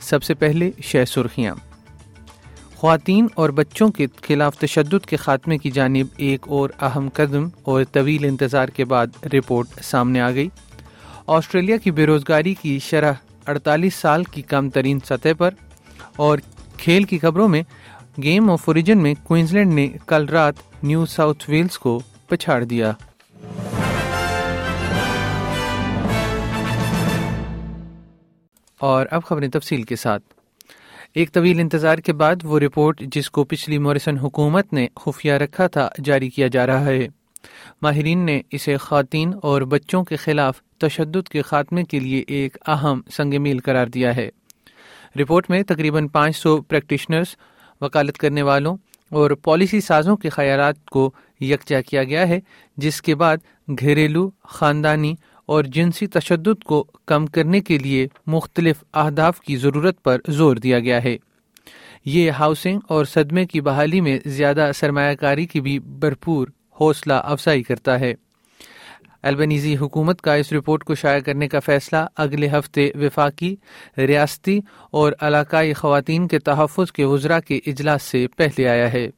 سب 0.00 0.22
سے 0.22 0.34
پہلے 0.34 0.70
شہ 0.82 1.04
سرخیاں۔ 1.04 1.54
خواتین 2.76 3.26
اور 3.34 3.50
بچوں 3.50 3.88
کے 3.88 4.06
خلاف 4.22 4.58
تشدد 4.58 5.06
کے 5.06 5.16
خاتمے 5.16 5.58
کی 5.58 5.70
جانب 5.70 6.06
ایک 6.16 6.40
اور 6.48 6.70
اہم 6.80 7.08
قدم 7.14 7.48
اور 7.62 7.84
طویل 7.92 8.24
انتظار 8.24 8.68
کے 8.68 8.84
بعد 8.84 9.06
رپورٹ 9.24 9.66
سامنے 9.82 10.20
آ 10.20 10.30
گئی۔ 10.30 10.48
آسٹریلیا 11.26 11.76
کی 11.76 11.90
بے 11.90 12.06
روزگاری 12.06 12.54
کی 12.54 12.78
شرح 12.78 13.12
اڑتالیس 13.46 13.94
سال 13.94 14.24
کی 14.24 14.42
کم 14.42 14.70
ترین 14.70 14.98
سطح 15.04 15.28
پر 15.38 15.50
اور 16.16 16.38
کھیل 16.76 17.04
کی 17.04 17.18
خبروں 17.18 17.48
میں 17.48 17.62
گیم 18.22 18.50
آف 18.50 18.62
اوریجن 18.64 18.98
میں 18.98 19.14
کوئنزلینڈ 19.22 19.72
نے 19.72 19.88
کل 20.06 20.26
رات 20.26 20.54
نیو 20.82 21.06
ساؤتھ 21.06 21.50
ویلز 21.50 21.78
کو 21.78 22.00
پچھاڑ 22.28 22.64
دیا۔ 22.64 22.92
اور 28.80 29.06
اب 29.10 29.24
خبریں 29.24 29.48
تفصیل 29.48 29.82
کے 29.82 29.96
ساتھ۔ 29.96 30.22
ایک 31.14 31.32
طویل 31.32 31.60
انتظار 31.60 31.98
کے 31.98 32.12
بعد 32.12 32.36
وہ 32.42 32.58
رپورٹ 32.58 33.00
جس 33.00 33.30
کو 33.30 33.44
پچھلی 33.44 33.78
موریسن 33.78 34.18
حکومت 34.18 34.72
نے 34.72 34.86
خفیہ 34.96 35.32
رکھا 35.32 35.66
تھا 35.66 35.88
جاری 36.04 36.30
کیا 36.30 36.46
جا 36.46 36.66
رہا 36.66 36.84
ہے۔ 36.84 37.08
ماہرین 37.82 38.26
نے 38.26 38.40
اسے 38.50 38.76
خواتین 38.76 39.34
اور 39.42 39.62
بچوں 39.62 40.04
کے 40.04 40.16
خلاف 40.16 40.60
تشدد 40.78 41.28
کے 41.28 41.42
خاتمے 41.42 41.82
کے 41.84 42.00
لیے 42.00 42.24
ایک 42.26 42.56
اہم 42.66 43.00
سنگ 43.10 43.42
میل 43.42 43.58
قرار 43.58 43.86
دیا 43.86 44.16
ہے۔ 44.16 44.28
رپورٹ 45.20 45.50
میں 45.50 45.62
تقریباً 45.62 46.08
پانچ 46.08 46.36
سو 46.36 46.62
پریکٹیشنرز، 46.62 47.26
وکالت 47.80 48.18
کرنے 48.18 48.42
والوں 48.42 48.76
اور 49.10 49.30
پالیسی 49.30 49.80
سازوں 49.80 50.16
کے 50.16 50.28
خیالات 50.28 50.84
کو 50.84 51.12
یکجا 51.40 51.80
کیا 51.80 52.04
گیا 52.04 52.28
ہے، 52.28 52.40
جس 52.76 53.02
کے 53.02 53.14
بعد 53.14 53.36
گھریلو، 53.80 54.30
خاندانی 54.44 55.14
اور 55.48 55.64
جنسی 55.64 56.06
تشدد 56.06 56.64
کو 56.64 56.84
کم 57.06 57.26
کرنے 57.26 57.60
کے 57.60 57.78
لیے 57.78 58.08
مختلف 58.26 58.84
اہداف 58.94 59.40
کی 59.40 59.56
ضرورت 59.56 60.02
پر 60.02 60.18
زور 60.28 60.56
دیا 60.56 60.78
گیا 60.78 61.04
ہے۔ 61.04 61.16
یہ 62.04 62.30
ہاؤسنگ 62.30 62.80
اور 62.88 63.04
صدمے 63.04 63.46
کی 63.46 63.60
بحالی 63.60 64.00
میں 64.00 64.18
زیادہ 64.26 64.70
سرمایہ 64.74 65.14
کاری 65.14 65.46
کی 65.46 65.60
بھی 65.60 65.78
بھرپور 65.78 66.48
حوصلہ 66.80 67.12
افزائی 67.12 67.62
کرتا 67.62 68.00
ہے۔ 68.00 68.14
البنیزی 69.22 69.76
حکومت 69.76 70.20
کا 70.20 70.34
اس 70.34 70.52
رپورٹ 70.52 70.84
کو 70.84 70.94
شائع 70.94 71.20
کرنے 71.20 71.48
کا 71.48 71.60
فیصلہ 71.60 72.06
اگلے 72.16 72.48
ہفتے 72.48 72.90
وفاقی، 72.94 73.56
ریاستی 73.98 74.60
اور 74.90 75.12
علاقائی 75.20 75.72
خواتین 75.72 76.28
کے 76.28 76.38
تحفظ 76.38 76.92
کے 76.92 77.04
وزراء 77.04 77.40
کے 77.40 77.60
اجلاس 77.66 78.02
سے 78.02 78.26
پہلے 78.36 78.68
آیا 78.68 78.92
ہے۔ 78.92 79.10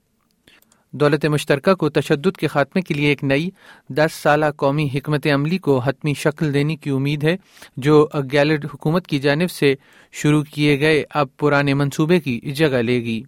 دولت 0.93 1.27
مشترکہ 1.27 1.75
کو 1.75 1.89
تشدد 1.89 2.37
کے 2.37 2.47
خاتمے 2.47 2.83
کے 2.83 2.95
لیے 2.95 3.09
ایک 3.09 3.25
نئی 3.25 3.51
دس 3.89 4.13
سالہ 4.13 4.45
قومی 4.57 4.89
حکمت 4.95 5.27
عملی 5.27 5.59
کو 5.59 5.79
حتمی 5.79 6.15
شکل 6.15 6.55
دینے 6.55 6.77
کی 6.77 6.91
امید 6.91 7.25
ہے، 7.25 7.37
جو 7.77 8.09
گیلڈ 8.33 8.65
حکومت 8.65 9.07
کی 9.07 9.19
جانب 9.19 9.51
سے 9.51 9.75
شروع 10.13 10.43
کیے 10.43 10.81
گئے 10.81 11.05
اب 11.11 11.27
پرانے 11.37 11.75
منصوبے 11.75 12.21
کی 12.21 12.41
جگہ 12.41 12.83
لے 12.83 13.05
گی۔ 13.05 13.23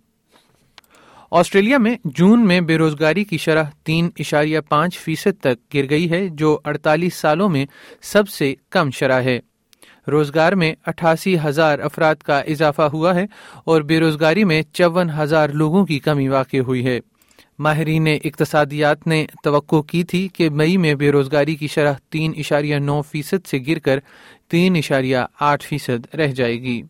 آسٹریلیا 1.30 1.78
میں 1.78 1.96
جون 2.04 2.46
میں 2.46 2.60
بے 2.60 2.78
روزگاری 2.78 3.24
کی 3.24 3.36
شرح 3.36 3.64
تین 3.84 4.10
اشاریہ 4.18 4.60
پانچ 4.68 4.98
فیصد 4.98 5.40
تک 5.40 5.74
گر 5.74 5.90
گئی 5.90 6.10
ہے، 6.10 6.28
جو 6.28 6.58
اڑتالیس 6.64 7.14
سالوں 7.14 7.48
میں 7.48 7.66
سب 8.02 8.28
سے 8.28 8.54
کم 8.70 8.90
شرح 8.90 9.20
ہے۔ 9.20 9.40
روزگار 10.08 10.52
میں 10.52 10.74
اٹھاسی 10.86 11.36
ہزار 11.44 11.78
افراد 11.78 12.14
کا 12.14 12.38
اضافہ 12.38 12.82
ہوا 12.82 13.14
ہے 13.14 13.24
اور 13.64 13.82
بے 13.82 14.00
روزگاری 14.00 14.44
میں 14.44 14.62
چون 14.72 15.10
ہزار 15.18 15.48
لوگوں 15.48 15.86
کی 15.86 15.98
کمی 15.98 16.28
واقع 16.28 16.56
ہوئی 16.56 16.86
ہے۔ 16.86 17.00
ماہرین 17.62 18.08
اقتصادیات 18.24 19.06
نے 19.06 19.26
توقع 19.44 19.82
کی 19.82 20.04
تھی 20.04 20.28
کہ 20.28 20.50
مئی 20.50 20.76
میں 20.76 20.94
بے 20.94 21.12
روزگاری 21.12 21.54
کی 21.54 21.66
شرح 21.66 21.94
تین 22.10 22.32
اشاریہ 22.36 22.76
نو 22.76 23.02
فیصد 23.02 23.46
سے 23.46 23.58
گر 23.66 23.78
کر 23.78 23.98
تین 24.50 24.76
اشاریہ 24.76 25.16
آٹھ 25.40 25.66
فیصد 25.66 26.14
رہ 26.14 26.26
جائے 26.26 26.62
گی۔ 26.62 26.82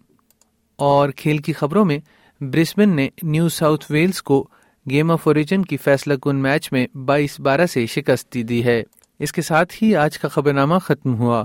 اور 0.77 1.09
کھیل 1.11 1.38
کی 1.38 1.53
خبروں 1.53 1.84
میں 1.84 1.99
برسبن 2.41 2.97
نے 2.97 3.09
نیو 3.22 3.49
ساؤتھ 3.49 3.87
ویلز 3.91 4.22
کو 4.22 4.49
گیم 4.91 5.11
آف 5.11 5.28
اوریجن 5.28 5.62
کی 5.62 5.77
فیصلہ 5.77 6.15
کن 6.15 6.37
میچ 6.37 6.72
میں 6.72 6.97
بائیس 6.97 7.41
بارہ 7.41 7.66
سے 7.66 7.87
شکست 7.87 8.34
دی 8.34 8.65
ہے۔ 8.65 8.82
اس 9.19 9.32
کے 9.32 9.43
ساتھ 9.43 9.82
ہی 9.82 9.97
آج 9.97 10.19
کا 10.19 10.28
خبر 10.28 10.53
نامہ 10.53 10.78
ختم 10.78 11.15
ہوا۔ 11.15 11.44